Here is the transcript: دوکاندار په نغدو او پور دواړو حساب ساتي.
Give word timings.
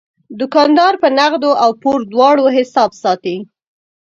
دوکاندار 0.39 0.93
په 1.01 1.07
نغدو 1.17 1.51
او 1.63 1.69
پور 1.81 1.99
دواړو 2.11 2.45
حساب 2.57 2.91
ساتي. 3.01 3.37